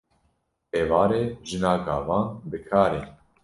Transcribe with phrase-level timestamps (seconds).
[0.79, 3.01] Êvar e jina gavan bi kar e